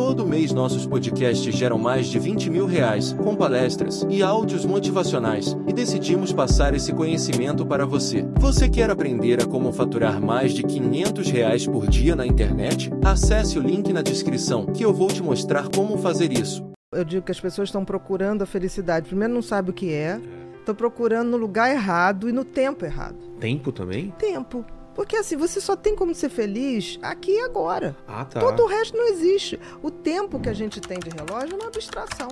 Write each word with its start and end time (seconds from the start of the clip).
Todo 0.00 0.26
mês 0.26 0.50
nossos 0.50 0.86
podcasts 0.86 1.54
geram 1.54 1.76
mais 1.76 2.06
de 2.06 2.18
20 2.18 2.48
mil 2.48 2.64
reais, 2.64 3.12
com 3.12 3.36
palestras 3.36 4.02
e 4.08 4.22
áudios 4.22 4.64
motivacionais, 4.64 5.54
e 5.68 5.74
decidimos 5.74 6.32
passar 6.32 6.72
esse 6.72 6.90
conhecimento 6.90 7.66
para 7.66 7.84
você. 7.84 8.26
Você 8.38 8.66
quer 8.66 8.88
aprender 8.88 9.42
a 9.42 9.46
como 9.46 9.70
faturar 9.70 10.18
mais 10.18 10.54
de 10.54 10.62
500 10.62 11.30
reais 11.30 11.66
por 11.66 11.86
dia 11.86 12.16
na 12.16 12.26
internet? 12.26 12.90
Acesse 13.04 13.58
o 13.58 13.62
link 13.62 13.92
na 13.92 14.00
descrição 14.00 14.64
que 14.64 14.82
eu 14.82 14.90
vou 14.90 15.08
te 15.08 15.22
mostrar 15.22 15.68
como 15.68 15.98
fazer 15.98 16.32
isso. 16.32 16.64
Eu 16.94 17.04
digo 17.04 17.26
que 17.26 17.32
as 17.32 17.40
pessoas 17.40 17.68
estão 17.68 17.84
procurando 17.84 18.40
a 18.40 18.46
felicidade. 18.46 19.06
Primeiro 19.06 19.34
não 19.34 19.42
sabe 19.42 19.68
o 19.68 19.74
que 19.74 19.92
é, 19.92 20.18
estão 20.60 20.74
procurando 20.74 21.28
no 21.28 21.36
lugar 21.36 21.70
errado 21.70 22.26
e 22.26 22.32
no 22.32 22.42
tempo 22.42 22.86
errado. 22.86 23.18
Tempo 23.38 23.70
também? 23.70 24.14
Tempo. 24.18 24.64
Porque 25.00 25.16
assim, 25.16 25.34
você 25.34 25.62
só 25.62 25.74
tem 25.74 25.96
como 25.96 26.14
ser 26.14 26.28
feliz 26.28 26.98
aqui 27.00 27.30
e 27.30 27.40
agora. 27.40 27.96
Ah, 28.06 28.22
tá. 28.22 28.38
Todo 28.38 28.64
o 28.64 28.66
resto 28.66 28.94
não 28.98 29.08
existe. 29.08 29.58
O 29.82 29.90
tempo 29.90 30.38
que 30.38 30.50
a 30.50 30.52
gente 30.52 30.78
tem 30.78 30.98
de 30.98 31.08
relógio 31.08 31.54
é 31.54 31.56
uma 31.56 31.68
abstração. 31.68 32.28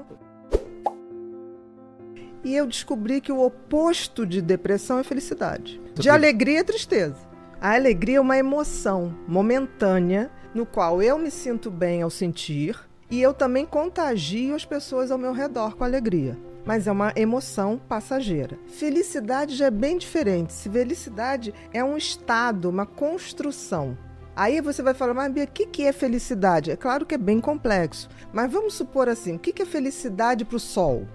E 2.45 2.55
eu 2.55 2.67
descobri 2.67 3.23
que 3.23 3.33
o 3.33 3.43
oposto 3.43 4.27
de 4.27 4.43
depressão 4.43 4.99
é 4.99 5.03
felicidade. 5.03 5.81
De 5.95 6.11
alegria 6.11 6.61
é 6.61 6.63
tristeza. 6.63 7.17
A 7.59 7.73
alegria 7.73 8.19
é 8.19 8.21
uma 8.21 8.37
emoção 8.37 9.17
momentânea 9.27 10.31
no 10.55 10.67
qual 10.67 11.03
eu 11.03 11.17
me 11.17 11.31
sinto 11.31 11.71
bem 11.71 12.03
ao 12.03 12.11
sentir 12.11 12.79
e 13.11 13.23
eu 13.23 13.33
também 13.33 13.65
contagio 13.65 14.55
as 14.55 14.67
pessoas 14.67 15.11
ao 15.11 15.17
meu 15.17 15.33
redor 15.33 15.75
com 15.75 15.85
alegria. 15.85 16.37
Mas 16.69 16.87
é 16.87 16.93
uma 16.93 17.15
emoção 17.17 17.81
passageira. 17.89 18.59
Felicidade 18.67 19.57
já 19.57 19.65
é 19.65 19.71
bem 19.71 19.97
diferente. 19.97 20.53
Se 20.53 20.69
felicidade 20.69 21.55
é 21.73 21.83
um 21.83 21.97
estado, 21.97 22.69
uma 22.69 22.85
construção. 22.85 23.97
Aí 24.37 24.61
você 24.61 24.83
vai 24.83 24.93
falar, 24.93 25.15
mas 25.15 25.33
Bia, 25.33 25.45
o 25.45 25.47
que, 25.47 25.65
que 25.65 25.85
é 25.87 25.93
felicidade? 25.95 26.71
É 26.71 26.77
claro 26.77 27.07
que 27.07 27.15
é 27.15 27.19
bem 27.19 27.41
complexo. 27.41 28.07
Mas 28.35 28.53
vamos 28.53 28.75
supor 28.75 29.09
assim: 29.09 29.37
o 29.37 29.39
que, 29.39 29.51
que 29.51 29.63
é 29.63 29.65
felicidade 29.65 30.45
para 30.45 30.59
o 30.59 30.61
sol? 30.61 31.09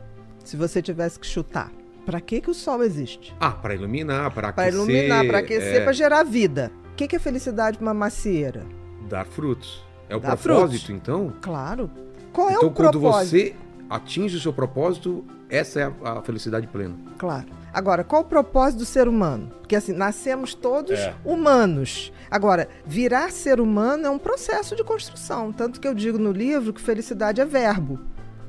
Se 0.43 0.57
você 0.57 0.81
tivesse 0.81 1.19
que 1.19 1.27
chutar. 1.27 1.71
Para 2.03 2.19
que, 2.19 2.41
que 2.41 2.49
o 2.49 2.53
sol 2.55 2.83
existe? 2.83 3.31
Ah, 3.39 3.51
para 3.51 3.75
iluminar, 3.75 4.31
para 4.33 4.51
Para 4.51 4.63
aquecer. 4.63 4.73
iluminar, 4.73 5.27
para 5.27 5.37
aquecer, 5.37 5.81
é, 5.81 5.83
para 5.83 5.93
gerar 5.93 6.23
vida. 6.23 6.71
O 6.91 6.95
que, 6.95 7.07
que 7.07 7.15
é 7.15 7.19
felicidade 7.19 7.77
para 7.77 7.85
uma 7.85 7.93
macieira? 7.93 8.65
Dar 9.07 9.23
frutos. 9.27 9.85
É 10.09 10.15
o 10.15 10.19
Dar 10.19 10.35
propósito, 10.35 10.87
frutos. 10.87 10.89
então? 10.89 11.31
Claro. 11.43 11.91
Qual 12.33 12.49
é 12.49 12.53
então, 12.53 12.69
o 12.69 12.71
quando 12.71 12.99
propósito? 12.99 13.29
você 13.29 13.55
atinge 13.89 14.37
o 14.37 14.39
seu 14.39 14.51
propósito, 14.51 15.23
essa 15.55 15.79
é 15.79 15.83
a, 16.03 16.19
a 16.19 16.21
felicidade 16.21 16.67
plena. 16.67 16.95
Claro. 17.17 17.47
Agora, 17.73 18.03
qual 18.03 18.21
o 18.21 18.25
propósito 18.25 18.79
do 18.79 18.85
ser 18.85 19.07
humano? 19.07 19.51
Porque 19.59 19.75
assim, 19.75 19.93
nascemos 19.93 20.53
todos 20.53 20.99
É. 20.99 21.13
humanos. 21.25 22.11
Agora, 22.29 22.67
virar 22.85 23.31
ser 23.31 23.59
humano 23.59 24.05
é 24.05 24.09
um 24.09 24.19
processo 24.19 24.75
de 24.75 24.83
construção. 24.83 25.51
Tanto 25.51 25.79
que 25.79 25.87
eu 25.87 25.93
digo 25.93 26.17
no 26.17 26.31
livro 26.31 26.71
que 26.73 26.81
felicidade 26.81 27.41
é 27.41 27.45
verbo. 27.45 27.99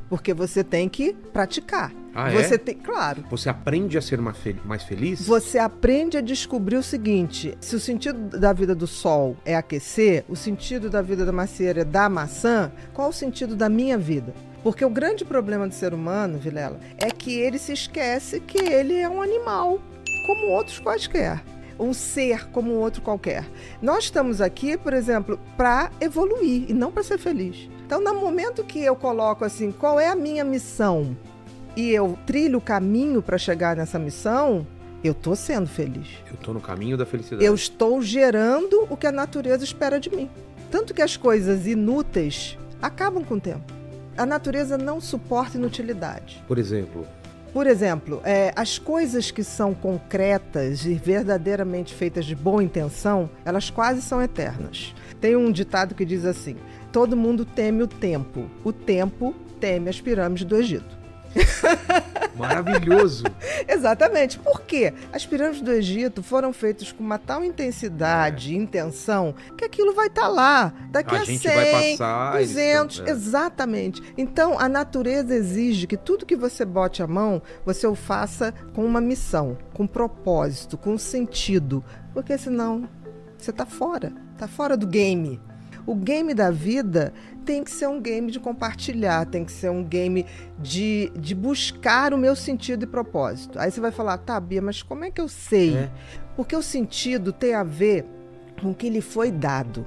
Porque 0.09 0.35
você 0.35 0.63
tem 0.63 0.89
que 0.89 1.15
praticar. 1.33 1.91
Ah, 2.15 2.31
é? 2.31 2.43
você 2.43 2.57
tem, 2.57 2.75
claro. 2.77 3.25
Você 3.31 3.49
aprende 3.49 3.99
a 3.99 4.03
ser 4.03 4.21
mais 4.21 4.85
feliz? 4.85 5.27
Você 5.27 5.59
aprende 5.59 6.17
a 6.19 6.21
descobrir 6.21 6.77
o 6.77 6.83
seguinte: 6.83 7.57
se 7.61 7.75
o 7.75 7.81
sentido 7.81 8.39
da 8.39 8.53
vida 8.53 8.75
do 8.75 8.87
sol 8.87 9.37
é 9.45 9.57
aquecer, 9.57 10.25
o 10.29 10.37
sentido 10.37 10.89
da 10.89 11.03
vida 11.03 11.25
da 11.25 11.33
macieira 11.33 11.81
é 11.81 11.85
dar 11.85 12.09
maçã, 12.09 12.71
qual 12.93 13.09
o 13.09 13.13
sentido 13.13 13.57
da 13.57 13.69
minha 13.69 13.99
vida? 13.99 14.33
Porque 14.65 14.83
o 14.83 14.89
grande 14.89 15.27
problema 15.27 15.69
do 15.69 15.75
ser 15.75 15.93
humano, 15.93 16.39
Vilela, 16.39 16.81
é 16.97 17.11
que 17.11 17.39
ele 17.39 17.59
se 17.59 17.75
esquece 17.75 18.41
que 18.41 18.59
ele 18.59 18.95
é 18.95 19.07
um 19.07 19.21
animal, 19.21 19.79
como 20.27 20.47
outros 20.53 20.79
quaisquer. 20.79 21.45
Um 21.79 21.93
ser 21.93 22.49
como 22.51 22.71
outro 22.73 23.03
qualquer. 23.03 23.45
Nós 23.83 24.05
estamos 24.05 24.41
aqui, 24.41 24.79
por 24.79 24.95
exemplo, 24.95 25.39
para 25.55 25.91
evoluir 26.01 26.71
e 26.71 26.73
não 26.73 26.91
para 26.91 27.03
ser 27.03 27.19
feliz. 27.19 27.69
Então, 27.85 28.01
no 28.01 28.15
momento 28.15 28.65
que 28.65 28.83
eu 28.83 28.97
coloco 28.97 29.45
assim, 29.45 29.71
qual 29.71 30.01
é 30.01 30.09
a 30.09 30.17
minha 30.17 30.45
missão? 30.45 31.15
E 31.77 31.91
eu 31.91 32.17
trilho 32.25 32.59
o 32.59 32.63
caminho 32.63 33.21
para 33.21 33.37
chegar 33.37 33.77
nessa 33.77 33.99
missão, 33.99 34.67
eu 35.03 35.13
estou 35.13 35.37
sendo 35.37 35.67
feliz. 35.67 36.07
Eu 36.31 36.39
tô 36.39 36.55
no 36.55 36.61
caminho 36.61 36.97
da 36.97 37.05
felicidade. 37.05 37.45
Eu 37.45 37.55
estou 37.55 38.01
gerando 38.01 38.87
o 38.89 38.97
que 38.97 39.07
a 39.07 39.13
natureza 39.13 39.63
espera 39.63 40.01
de 40.01 40.09
mim. 40.09 40.31
Tanto 40.71 40.95
que 40.95 41.03
as 41.03 41.19
coisas 41.19 41.67
inúteis 41.67 42.57
acabam 42.81 43.23
com 43.23 43.35
o 43.35 43.41
tempo. 43.41 43.74
A 44.17 44.25
natureza 44.25 44.79
não 44.79 45.01
suporta 45.01 45.57
inutilidade. 45.57 46.43
Por 46.47 46.59
exemplo, 46.59 47.07
Por 47.53 47.67
exemplo, 47.67 48.21
é, 48.25 48.53
as 48.57 48.79
coisas 48.79 49.31
que 49.31 49.45
são 49.45 49.75
concretas 49.75 50.85
e 50.85 50.95
verdadeiramente 50.95 51.95
feitas 51.95 52.25
de 52.25 52.35
boa 52.35 52.63
intenção, 52.65 53.31
elas 53.45 53.71
quase 53.71 54.03
são 54.03 54.21
eternas. 54.21 54.93
Tem 55.21 55.37
um 55.37 55.53
ditado 55.53 55.95
que 55.95 56.05
diz 56.05 56.25
assim: 56.25 56.57
todo 56.93 57.17
mundo 57.17 57.45
teme 57.45 57.83
o 57.83 57.87
tempo, 57.87 58.51
o 58.65 58.73
tempo 58.73 59.35
teme 59.61 59.89
as 59.89 60.01
pirâmides 60.01 60.45
do 60.45 60.57
Egito. 60.57 60.97
maravilhoso. 62.37 63.25
Exatamente. 63.69 64.39
Por 64.39 64.61
quê? 64.63 64.93
As 65.13 65.25
pirâmides 65.27 65.61
do 65.63 65.71
Egito 65.73 66.23
foram 66.23 66.53
feitas 66.53 66.93
com 66.93 67.03
uma 67.03 67.19
tal 67.19 67.45
intensidade 67.45 68.53
e 68.53 68.57
intenção 68.57 69.35
que 69.57 69.65
aquilo 69.65 69.95
vai 69.95 70.07
estar 70.09 70.29
lá 70.29 70.73
daqui 70.91 71.15
A 71.15 71.21
a, 71.21 71.25
gente 71.25 71.43
100, 71.43 71.55
vai 71.55 71.91
passar, 71.93 72.37
eles 72.37 72.49
200. 72.51 72.97
estão- 72.99 73.07
é. 73.07 73.11
Exatamente. 73.17 74.03
Então, 74.17 74.59
a 74.59 74.69
natureza 74.69 75.35
exige 75.35 75.87
que 75.87 75.97
tudo 75.97 76.27
que 76.27 76.37
você 76.37 76.65
bote 76.65 77.03
a 77.03 77.07
mão, 77.07 77.41
você 77.65 77.87
o 77.87 77.95
faça 77.95 78.53
com 78.75 78.85
uma 78.85 79.01
missão, 79.01 79.57
com 79.73 79.87
propósito, 79.87 80.77
com 80.77 80.97
sentido. 80.99 81.85
Porque 82.13 82.37
senão, 82.39 82.89
você 83.39 83.51
está 83.51 83.67
fora. 83.67 84.13
Está 84.33 84.47
fora 84.49 84.77
do 84.77 84.87
game. 84.87 85.41
O 85.87 85.95
game 85.95 86.33
da 86.33 86.51
vida 86.51 87.13
tem 87.45 87.63
que 87.63 87.71
ser 87.71 87.89
um 87.89 88.01
game 88.01 88.31
de 88.31 88.41
compartilhar, 88.41 89.27
tem 89.27 89.45
que 89.45 89.53
ser 89.53 89.71
um 89.71 89.85
game 89.85 90.25
de, 90.59 91.13
de 91.17 91.35
buscar 91.35 92.15
o 92.15 92.19
meu 92.19 92.35
sentido 92.35 92.85
e 92.85 92.87
propósito. 92.87 93.59
Aí 93.59 93.71
você 93.71 93.81
vai 93.81 93.91
falar, 93.91 94.19
tá, 94.19 94.39
Bia, 94.41 94.63
mas 94.63 94.83
como 94.83 95.05
é 95.05 95.11
que 95.11 95.21
eu 95.21 95.29
sei? 95.29 95.77
É. 95.77 95.91
Porque 96.37 96.57
o 96.57 96.63
sentido 96.63 97.33
tem 97.33 97.55
a 97.55 97.63
ver 97.63 98.07
com 98.61 98.71
o 98.71 98.75
que 98.75 98.89
lhe 98.89 99.01
foi 99.01 99.31
dado. 99.31 99.85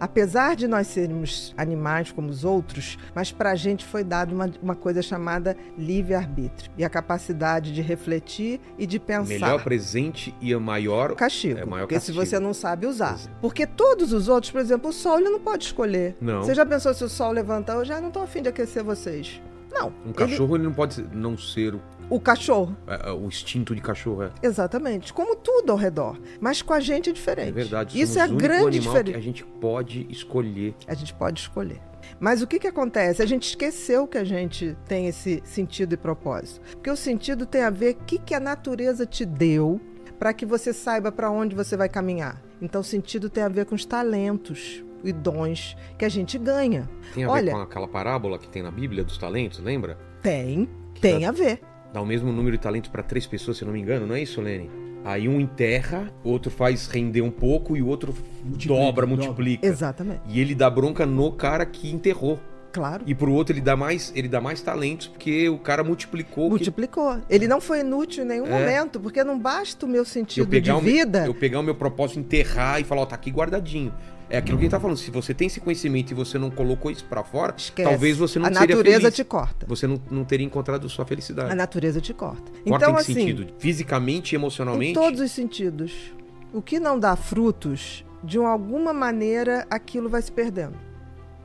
Apesar 0.00 0.54
de 0.56 0.68
nós 0.68 0.86
sermos 0.86 1.52
animais 1.56 2.12
como 2.12 2.28
os 2.28 2.44
outros, 2.44 2.96
mas 3.14 3.32
para 3.32 3.50
a 3.50 3.54
gente 3.54 3.84
foi 3.84 4.04
dado 4.04 4.32
uma, 4.34 4.50
uma 4.62 4.74
coisa 4.76 5.02
chamada 5.02 5.56
livre-arbítrio 5.76 6.70
e 6.78 6.84
a 6.84 6.88
capacidade 6.88 7.72
de 7.72 7.82
refletir 7.82 8.60
e 8.78 8.86
de 8.86 8.98
pensar 9.00 9.28
Melhor 9.28 9.64
presente 9.64 10.34
e 10.40 10.54
o 10.54 10.60
maior. 10.60 11.14
castigo. 11.14 11.58
É 11.58 11.64
o 11.64 11.68
maior 11.68 11.82
porque 11.82 11.96
castigo. 11.96 12.20
se 12.20 12.26
você 12.30 12.38
não 12.38 12.54
sabe 12.54 12.86
usar. 12.86 13.18
Porque 13.40 13.66
todos 13.66 14.12
os 14.12 14.28
outros, 14.28 14.52
por 14.52 14.60
exemplo, 14.60 14.90
o 14.90 14.92
sol 14.92 15.18
ele 15.18 15.30
não 15.30 15.40
pode 15.40 15.64
escolher. 15.64 16.16
Não. 16.20 16.42
Você 16.42 16.54
já 16.54 16.64
pensou 16.64 16.94
se 16.94 17.02
o 17.02 17.08
sol 17.08 17.32
levantar, 17.32 17.74
eu 17.74 17.84
já 17.84 18.00
não 18.00 18.08
estou 18.08 18.22
afim 18.22 18.42
de 18.42 18.48
aquecer 18.48 18.84
vocês. 18.84 19.40
Não. 19.72 19.88
Um 19.88 20.06
Ele- 20.06 20.14
cachorro 20.14 20.56
ele 20.56 20.64
não 20.64 20.72
pode 20.72 20.94
ser- 20.94 21.06
não 21.12 21.36
ser 21.36 21.74
o, 22.10 22.20
cachorro. 22.20 22.76
é, 22.86 23.08
é, 23.08 23.12
o 23.12 23.26
instinto 23.26 23.74
de 23.74 23.80
cachorro. 23.80 24.22
É, 24.22 24.30
Exatamente. 24.42 25.12
Como 25.12 25.36
tudo 25.36 25.72
ao 25.72 25.78
redor. 25.78 26.18
Mas 26.40 26.62
com 26.62 26.72
a 26.72 26.80
gente 26.80 27.10
é 27.10 27.12
diferente. 27.12 27.48
é 27.48 27.52
verdade. 27.52 28.00
Isso 28.00 28.18
é 28.18 28.22
a 28.22 28.26
grande 28.26 28.78
diferença. 28.78 29.18
a 29.18 29.20
gente 29.20 29.44
pode 29.44 30.06
escolher. 30.10 30.74
A 30.86 30.94
gente 30.94 31.14
pode 31.14 31.40
escolher. 31.40 31.80
Mas 32.18 32.42
o 32.42 32.46
que, 32.46 32.58
que 32.58 32.66
acontece? 32.66 33.22
A 33.22 33.26
gente 33.26 33.48
esqueceu 33.48 34.06
que 34.06 34.18
a 34.18 34.24
gente 34.24 34.76
tem 34.86 35.06
esse 35.06 35.42
sentido 35.44 35.92
e 35.92 35.96
propósito. 35.96 36.60
Porque 36.72 36.90
o 36.90 36.96
sentido 36.96 37.44
tem 37.46 37.62
a 37.62 37.70
ver 37.70 37.94
com 37.94 38.02
o 38.02 38.04
que, 38.06 38.18
que 38.18 38.34
a 38.34 38.40
natureza 38.40 39.04
te 39.04 39.24
deu 39.24 39.80
para 40.18 40.32
que 40.32 40.44
você 40.46 40.72
saiba 40.72 41.12
para 41.12 41.30
onde 41.30 41.54
você 41.54 41.76
vai 41.76 41.88
caminhar. 41.88 42.42
Então, 42.60 42.80
o 42.80 42.84
sentido 42.84 43.28
tem 43.30 43.44
a 43.44 43.48
ver 43.48 43.66
com 43.66 43.74
os 43.74 43.84
talentos 43.84 44.82
e 45.04 45.12
dons 45.12 45.76
que 45.96 46.04
a 46.04 46.08
gente 46.08 46.36
ganha. 46.38 46.88
Tem 47.14 47.22
a 47.24 47.30
Olha- 47.30 47.44
ver 47.52 47.52
com 47.52 47.62
aquela 47.62 47.86
parábola 47.86 48.38
que 48.38 48.48
tem 48.48 48.62
na 48.62 48.70
Bíblia 48.70 49.04
dos 49.04 49.16
talentos, 49.16 49.60
lembra? 49.60 49.96
Tem, 50.22 50.68
tem 51.00 51.24
a 51.24 51.30
ver. 51.30 51.60
Dá 51.92 52.00
o 52.00 52.06
mesmo 52.06 52.32
número 52.32 52.56
de 52.56 52.62
talentos 52.62 52.90
para 52.90 53.02
três 53.02 53.26
pessoas, 53.26 53.56
se 53.56 53.64
eu 53.64 53.66
não 53.66 53.72
me 53.72 53.80
engano, 53.80 54.06
não 54.06 54.14
é 54.14 54.22
isso, 54.22 54.40
Lene? 54.40 54.70
Aí 55.04 55.28
um 55.28 55.40
enterra, 55.40 56.12
outro 56.22 56.50
faz 56.50 56.86
render 56.88 57.22
um 57.22 57.30
pouco 57.30 57.76
e 57.76 57.82
o 57.82 57.86
outro 57.86 58.14
Multiplica, 58.44 58.80
dobra, 58.80 59.06
dobra. 59.06 59.06
multiplica. 59.06 59.66
Exatamente. 59.66 60.20
E 60.28 60.40
ele 60.40 60.54
dá 60.54 60.68
bronca 60.68 61.06
no 61.06 61.32
cara 61.32 61.64
que 61.64 61.90
enterrou. 61.90 62.38
Claro. 62.72 63.02
E 63.06 63.14
pro 63.14 63.32
outro 63.32 63.54
ele 63.54 63.60
dá 63.62 63.74
mais, 63.76 64.12
ele 64.14 64.28
dá 64.28 64.40
mais 64.40 64.60
talentos 64.60 65.06
porque 65.08 65.48
o 65.48 65.58
cara 65.58 65.82
multiplicou. 65.82 66.44
o 66.44 66.48
que- 66.48 66.54
Multiplicou. 66.56 67.18
Ele 67.28 67.48
não 67.48 67.60
foi 67.60 67.80
inútil 67.80 68.24
em 68.24 68.26
nenhum 68.28 68.46
É. 68.46 68.50
momento, 68.50 69.00
porque 69.00 69.24
não 69.24 69.38
basta 69.38 69.86
o 69.86 69.88
meu 69.88 70.02
eu 70.02 70.04
sentido 70.04 70.44
de 70.44 70.50
pegar, 70.50 70.74
meu, 70.74 70.80
vida. 70.82 71.26
eu 71.26 71.34
pegar 71.34 71.60
o 71.60 71.62
meu 71.62 71.74
propósito, 71.74 72.20
enterrar 72.20 72.80
e 72.80 72.84
falar, 72.84 73.02
ó, 73.02 73.06
tá 73.06 73.14
aqui 73.14 73.30
guardadinho. 73.30 73.92
É 74.30 74.36
aquilo 74.36 74.58
que 74.58 74.64
ele 74.64 74.70
tá 74.70 74.78
falando. 74.78 74.98
Se 74.98 75.10
você 75.10 75.32
tem 75.32 75.46
esse 75.46 75.58
conhecimento 75.58 76.10
e 76.10 76.14
você 76.14 76.38
não 76.38 76.50
colocou 76.50 76.90
isso 76.90 77.02
pra 77.06 77.24
fora, 77.24 77.54
Esquece. 77.56 77.88
talvez 77.88 78.18
você 78.18 78.38
não 78.38 78.44
A 78.46 78.52
seria 78.52 78.76
natureza 78.76 79.00
feliz. 79.00 79.14
te 79.16 79.24
corta. 79.24 79.66
Você 79.66 79.86
não, 79.86 79.98
não 80.10 80.22
teria 80.22 80.44
encontrado 80.44 80.86
sua 80.90 81.06
felicidade. 81.06 81.50
A 81.50 81.54
natureza 81.54 81.98
te 82.02 82.12
corta. 82.12 82.42
Corta 82.42 82.62
então, 82.66 82.90
em 82.90 82.94
que 82.96 83.00
assim, 83.00 83.14
sentido? 83.14 83.46
Fisicamente, 83.58 84.34
emocionalmente? 84.34 84.90
em 84.90 84.94
todos 84.94 85.20
os 85.22 85.30
sentidos. 85.32 86.12
O 86.52 86.60
que 86.60 86.78
não 86.78 86.98
dá 87.00 87.16
frutos, 87.16 88.04
de 88.22 88.36
alguma 88.36 88.92
maneira, 88.92 89.66
aquilo 89.70 90.10
vai 90.10 90.20
se 90.20 90.30
perdendo. 90.30 90.74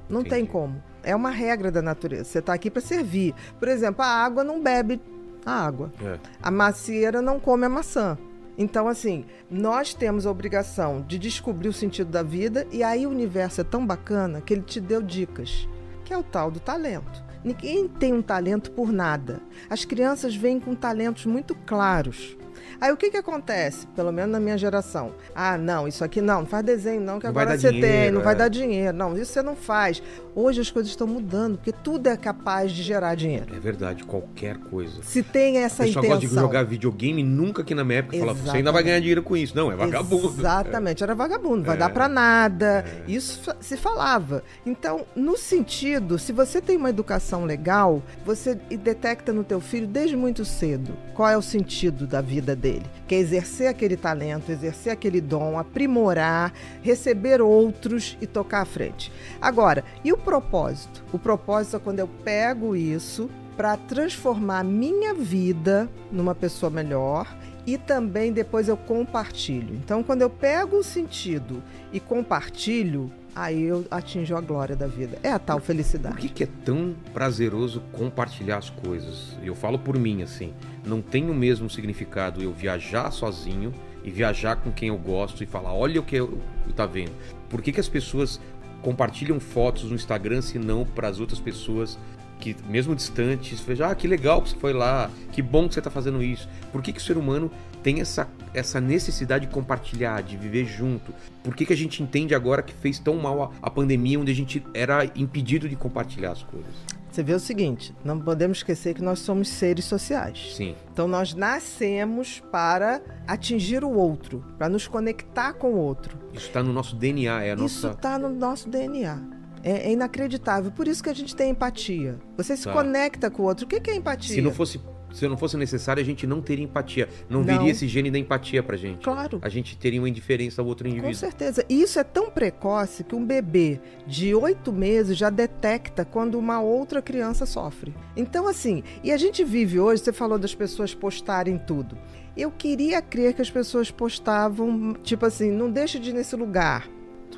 Não 0.10 0.22
tem 0.22 0.40
Entendi. 0.42 0.52
como. 0.52 0.84
É 1.04 1.16
uma 1.16 1.30
regra 1.30 1.70
da 1.72 1.82
natureza. 1.82 2.26
Você 2.26 2.40
está 2.40 2.54
aqui 2.54 2.72
para 2.72 2.82
servir. 2.82 3.36
Por 3.60 3.68
exemplo, 3.68 4.04
a 4.04 4.08
água 4.08 4.44
não 4.44 4.62
bebe 4.62 5.02
a 5.46 5.52
água. 5.52 5.92
É. 6.02 6.18
A 6.42 6.50
macieira 6.50 7.22
não 7.22 7.40
come 7.40 7.66
a 7.66 7.70
maçã. 7.70 8.18
Então, 8.58 8.88
assim, 8.88 9.26
nós 9.50 9.94
temos 9.94 10.26
a 10.26 10.32
obrigação 10.32 11.02
de 11.08 11.18
descobrir 11.18 11.68
o 11.68 11.74
sentido 11.74 12.12
da 12.12 12.22
vida 12.22 12.68
e 12.72 12.84
aí 12.84 13.06
o 13.06 13.10
universo 13.10 13.62
é 13.62 13.64
tão 13.64 13.86
bacana 13.86 14.42
que 14.42 14.54
ele 14.54 14.62
te 14.62 14.80
deu 14.80 15.02
dicas. 15.02 15.68
que 16.06 16.14
é 16.14 16.18
o 16.18 16.24
tal 16.24 16.52
do 16.52 16.60
talento. 16.60 17.24
Ninguém 17.44 17.88
tem 17.88 18.14
um 18.14 18.22
talento 18.22 18.72
por 18.72 18.92
nada. 18.92 19.42
As 19.70 19.86
crianças 19.86 20.36
vêm 20.36 20.60
com 20.60 20.76
talentos 20.76 21.26
muito 21.26 21.56
claros. 21.66 22.38
Aí 22.82 22.92
o 22.92 22.98
que 22.98 23.10
que 23.12 23.18
acontece? 23.18 23.88
Pelo 23.96 24.12
menos 24.12 24.32
na 24.32 24.40
minha 24.40 24.58
geração. 24.58 25.12
Ah, 25.36 25.58
não, 25.58 25.88
isso 25.88 26.04
aqui 26.04 26.22
não, 26.22 26.42
não 26.42 26.46
faz 26.46 26.66
desenho 26.66 27.02
não, 27.02 27.20
que 27.20 27.26
Não 27.26 27.32
agora 27.32 27.48
vai 27.50 27.58
você 27.58 27.72
tem, 27.72 27.82
dinheiro, 27.82 28.16
não 28.16 28.22
vai 28.22 28.34
é. 28.34 28.38
dar 28.38 28.48
dinheiro. 28.48 28.98
Não, 28.98 29.18
isso 29.18 29.32
você 29.34 29.42
não 29.42 29.56
faz. 29.56 30.02
Hoje 30.36 30.62
as 30.62 30.72
coisas 30.72 30.90
estão 30.92 31.06
mudando, 31.08 31.58
porque 31.58 31.72
tudo 31.72 32.08
é 32.08 32.18
capaz 32.18 32.72
de 32.72 32.82
gerar 32.82 33.16
dinheiro. 33.16 33.56
É 33.56 33.60
verdade, 33.60 34.04
qualquer 34.04 34.58
coisa. 34.58 35.04
Se 35.04 35.22
tem 35.22 35.58
essa 35.60 35.84
intenção. 35.88 36.04
gosta 36.10 36.28
de 36.28 36.34
jogar 36.34 36.64
videogame, 36.64 37.22
nunca 37.24 37.62
aqui 37.62 37.76
na 37.76 37.84
minha 37.84 38.00
época 38.00 38.18
falava, 38.18 38.40
você 38.40 38.58
ainda 38.58 38.72
vai 38.72 38.84
ganhar 38.84 39.00
dinheiro 39.00 39.22
com 39.22 39.38
isso. 39.38 39.56
Não, 39.56 39.72
é 39.72 39.76
vagabundo. 39.76 40.28
Exatamente, 40.40 41.04
era 41.04 41.14
vagabundo, 41.14 41.58
não 41.58 41.64
vai 41.66 41.76
É. 41.76 41.80
dar 41.80 41.90
pra 41.90 42.08
nada. 42.08 42.84
Isso 43.08 43.42
fa- 43.44 43.56
se 43.60 43.78
falava. 43.78 44.44
Então, 44.66 45.06
no 45.16 45.38
sentido, 45.38 46.18
se 46.18 46.32
você 46.32 46.60
tem 46.62 46.78
uma 46.78 46.90
educação 46.90 47.46
legal, 47.46 48.02
você 48.26 48.56
detecta 48.56 49.32
no 49.32 49.44
teu 49.44 49.62
filho 49.62 49.88
desde 49.88 50.16
muito 50.16 50.44
cedo 50.44 50.94
qual 51.14 51.30
é 51.30 51.38
o 51.38 51.42
sentido 51.42 52.08
da 52.08 52.22
vida 52.22 52.56
dele, 52.64 52.86
que 53.06 53.14
é 53.14 53.20
exercer 53.20 53.68
aquele 53.68 53.98
talento, 53.98 54.50
exercer 54.50 54.94
aquele 54.94 55.20
dom, 55.20 55.60
aprimorar, 55.60 56.54
receber 56.82 57.42
outros 57.42 58.18
e 58.22 58.26
tocar 58.26 58.62
à 58.62 58.66
frente. 58.66 59.12
Agora, 59.42 59.84
e 60.04 60.14
o 60.14 60.18
propósito? 60.18 61.04
O 61.12 61.20
propósito 61.20 61.76
é 61.76 61.80
quando 61.80 62.00
eu 62.00 62.08
pego 62.08 62.74
isso 62.74 63.30
para 63.58 63.76
transformar 63.76 64.60
a 64.60 64.64
minha 64.64 65.14
vida 65.14 65.90
numa 66.10 66.34
pessoa 66.34 66.70
melhor 66.70 67.28
e 67.68 67.78
também 67.78 68.32
depois 68.32 68.68
eu 68.68 68.78
compartilho. 68.78 69.76
Então, 69.76 70.02
quando 70.02 70.22
eu 70.22 70.30
pego 70.30 70.78
o 70.78 70.84
sentido 70.84 71.62
e 71.92 72.00
compartilho, 72.00 73.12
aí 73.36 73.64
eu 73.64 73.86
atinjo 73.92 74.36
a 74.36 74.42
glória 74.42 74.76
da 74.76 74.88
vida. 74.88 75.18
É 75.22 75.32
a 75.32 75.40
tal 75.40 75.60
Por 75.60 75.66
felicidade. 75.68 76.16
que, 76.18 76.30
que 76.30 76.44
é 76.44 76.50
tão 76.66 76.96
prazeroso 77.14 77.82
compartilhar 77.92 78.58
as 78.58 78.70
coisas? 78.70 79.38
Eu 79.44 79.54
falo 79.54 79.78
por 79.78 79.98
mim, 79.98 80.24
assim. 80.24 80.54
Não 80.86 81.02
tem 81.02 81.30
o 81.30 81.34
mesmo 81.34 81.70
significado 81.70 82.42
eu 82.42 82.52
viajar 82.52 83.12
sozinho 83.12 83.74
e 84.04 84.12
viajar 84.12 84.58
com 84.58 84.72
quem 84.72 84.90
eu 84.90 84.98
gosto 84.98 85.44
e 85.44 85.46
falar, 85.46 85.74
olha 85.74 86.00
o 86.00 86.04
que 86.04 86.16
eu 86.16 86.42
tá 86.76 86.86
vendo. 86.86 87.14
Por 87.50 87.62
que, 87.62 87.72
que 87.72 87.80
as 87.80 87.88
pessoas 87.88 88.40
compartilham 88.82 89.40
fotos 89.40 89.86
no 89.86 89.96
Instagram 89.96 90.42
se 90.42 90.60
não 90.60 90.86
para 90.86 91.08
as 91.08 91.20
outras 91.20 91.40
pessoas 91.40 91.98
que, 92.40 92.56
mesmo 92.68 92.94
distantes, 92.94 93.62
vejam, 93.62 93.90
ah, 93.90 93.96
que 93.96 94.06
legal 94.08 94.42
que 94.42 94.50
você 94.50 94.58
foi 94.58 94.74
lá, 94.74 95.10
que 95.32 95.42
bom 95.42 95.68
que 95.68 95.74
você 95.74 95.80
está 95.80 95.90
fazendo 95.90 96.22
isso. 96.22 96.50
Por 96.72 96.82
que, 96.82 96.92
que 96.92 97.00
o 97.00 97.02
ser 97.02 97.18
humano 97.18 97.50
tem 97.82 98.02
essa, 98.02 98.28
essa 98.54 98.80
necessidade 98.80 99.46
de 99.48 99.54
compartilhar, 99.54 100.22
de 100.22 100.38
viver 100.38 100.66
junto? 100.66 101.14
Por 101.44 101.56
que, 101.56 101.66
que 101.66 101.74
a 101.74 101.78
gente 101.78 102.02
entende 102.04 102.34
agora 102.36 102.62
que 102.62 102.74
fez 102.74 103.00
tão 103.00 103.16
mal 103.16 103.44
a, 103.44 103.52
a 103.62 103.70
pandemia, 103.70 104.20
onde 104.20 104.32
a 104.32 104.36
gente 104.36 104.64
era 104.74 105.06
impedido 105.16 105.68
de 105.68 105.76
compartilhar 105.76 106.32
as 106.32 106.44
coisas? 106.44 106.74
Você 107.12 107.22
vê 107.22 107.34
o 107.34 107.40
seguinte, 107.40 107.94
não 108.04 108.20
podemos 108.20 108.58
esquecer 108.58 108.96
que 108.96 109.02
nós 109.04 109.20
somos 109.20 109.48
seres 109.48 109.86
sociais. 109.86 110.56
Sim. 110.56 110.76
Então 110.92 111.08
nós 111.08 111.36
nascemos 111.36 112.42
para 112.52 113.02
atingir 113.28 113.84
o 113.84 113.92
outro, 113.92 114.44
para 114.58 114.68
nos 114.68 114.88
conectar 114.88 115.54
com 115.54 115.74
o 115.74 115.78
outro. 115.78 116.18
Isso 116.34 116.48
está 116.48 116.64
no 116.64 116.74
nosso 116.74 116.96
DNA, 116.96 117.44
é 117.44 117.52
a 117.52 117.54
Isso 117.54 117.62
nossa. 117.86 117.90
está 117.92 118.18
no 118.18 118.30
nosso 118.30 118.68
DNA. 118.68 119.20
É, 119.64 119.90
é 119.90 119.92
inacreditável. 119.94 120.72
Por 120.72 120.88
isso 120.88 121.02
que 121.04 121.10
a 121.10 121.14
gente 121.14 121.36
tem 121.36 121.52
empatia. 121.52 122.18
Você 122.36 122.58
se 122.58 122.64
Tá. 122.66 122.74
conecta 122.74 123.30
com 123.30 123.44
o 123.44 123.46
outro. 123.46 123.66
O 123.66 123.68
que 123.70 123.80
que 123.80 123.92
é 123.92 123.96
empatia? 123.96 124.36
Se 124.36 124.42
não 124.42 124.52
fosse, 124.52 124.82
se 125.14 125.28
não 125.28 125.38
fosse 125.38 125.56
necessário, 125.56 126.02
a 126.02 126.06
gente 126.06 126.28
não 126.28 126.42
teria 126.42 126.66
empatia. 126.66 127.08
Não, 127.30 127.44
Não. 127.44 127.54
viria 127.58 127.72
esse 127.72 127.88
gene 127.88 128.12
da 128.12 128.18
empatia 128.20 128.62
pra 128.64 128.76
gente. 128.76 129.04
Claro. 129.04 129.40
A 129.42 129.48
gente 129.48 129.78
teria 129.78 130.02
uma 130.02 130.10
indiferença 130.10 130.62
ao 130.62 130.68
outro 130.68 130.86
Com 130.86 130.92
indivíduo. 130.92 131.16
certeza. 131.16 131.64
E 131.70 131.82
isso 131.82 132.00
é 132.00 132.04
tão 132.04 132.30
precoce 132.32 133.04
que 133.04 133.16
um 133.16 133.24
bebê 133.26 133.80
de 134.06 134.34
oito 134.36 134.74
meses 134.74 135.18
já 135.18 135.30
detecta 135.30 136.04
quando 136.04 136.38
uma 136.38 136.60
outra 136.60 137.02
criança 137.02 137.46
sofre. 137.46 137.94
Então, 138.18 138.48
assim, 138.48 138.84
e 139.04 139.12
a 139.12 139.18
gente 139.18 139.44
vive 139.44 139.80
hoje, 139.80 140.02
você 140.04 140.12
falou 140.12 140.38
das 140.40 140.56
pessoas 140.56 140.94
postarem 140.94 141.58
tudo. 141.58 141.98
Eu 142.36 142.50
queria 142.50 143.00
crer 143.02 143.34
que 143.36 143.42
as 143.44 143.52
pessoas 143.52 143.92
postavam, 143.92 144.96
tipo 145.04 145.26
assim, 145.26 145.52
não 145.52 145.70
deixe 145.70 146.00
de 146.00 146.10
ir 146.10 146.14
nesse 146.14 146.36
lugar. 146.36 146.88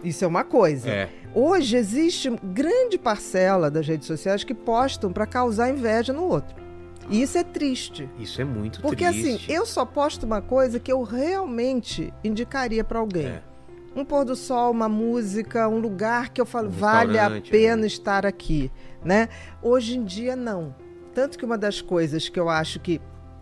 Isso 0.03 0.23
é 0.23 0.27
uma 0.27 0.43
coisa. 0.43 0.89
É. 0.89 1.09
Hoje 1.33 1.75
existe 1.75 2.29
grande 2.41 2.97
parcela 2.97 3.69
das 3.69 3.85
redes 3.85 4.07
sociais 4.07 4.43
que 4.45 4.53
postam 4.53 5.11
para 5.11 5.25
causar 5.25 5.69
inveja 5.69 6.13
no 6.13 6.23
outro. 6.23 6.54
E 7.09 7.21
isso 7.21 7.37
é 7.37 7.43
triste. 7.43 8.09
Isso 8.19 8.41
é 8.41 8.45
muito 8.45 8.81
Porque 8.81 9.05
assim, 9.05 9.35
triste. 9.35 9.51
eu 9.51 9.65
só 9.65 9.85
posto 9.85 10.25
uma 10.25 10.41
coisa 10.41 10.79
que 10.79 10.91
eu 10.91 11.03
realmente 11.03 12.13
indicaria 12.23 12.83
para 12.83 12.99
alguém. 12.99 13.27
É. 13.27 13.43
Um 13.95 14.03
pôr 14.03 14.25
do 14.25 14.35
sol, 14.35 14.71
uma 14.71 14.89
música, 14.89 15.69
um 15.69 15.79
lugar 15.79 16.29
que 16.29 16.41
eu 16.41 16.45
falo, 16.45 16.67
Um 16.67 16.71
vale 16.71 17.17
a 17.17 17.29
pena 17.41 17.83
né? 17.83 17.87
estar 17.87 18.25
aqui, 18.25 18.69
né? 19.03 19.29
Hoje 19.61 19.97
em 19.97 20.03
dia 20.03 20.35
não. 20.35 20.75
Tanto 21.13 21.37
que 21.37 21.45
uma 21.45 21.57
das 21.57 21.81
coisas 21.81 22.27
que 22.27 22.37
eu 22.37 22.49
acho 22.49 22.79
que 22.79 22.99